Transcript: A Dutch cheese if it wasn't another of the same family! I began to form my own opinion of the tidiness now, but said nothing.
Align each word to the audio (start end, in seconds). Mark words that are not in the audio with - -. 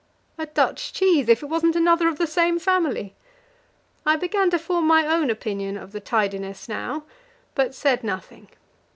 A 0.39 0.47
Dutch 0.47 0.93
cheese 0.93 1.29
if 1.29 1.43
it 1.43 1.45
wasn't 1.45 1.75
another 1.75 2.07
of 2.07 2.17
the 2.17 2.25
same 2.25 2.57
family! 2.57 3.13
I 4.03 4.15
began 4.15 4.49
to 4.49 4.57
form 4.57 4.87
my 4.87 5.05
own 5.05 5.29
opinion 5.29 5.77
of 5.77 5.91
the 5.91 5.99
tidiness 6.01 6.67
now, 6.67 7.03
but 7.53 7.75
said 7.75 8.03
nothing. 8.03 8.47